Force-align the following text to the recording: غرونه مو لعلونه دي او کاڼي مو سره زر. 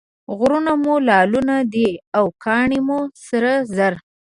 غرونه 0.37 0.71
مو 0.83 0.93
لعلونه 1.07 1.55
دي 1.73 1.89
او 2.17 2.25
کاڼي 2.43 2.79
مو 2.87 2.99
سره 3.27 3.51
زر. 3.75 3.93